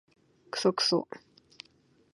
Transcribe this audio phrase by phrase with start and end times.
[0.49, 1.07] クソクソ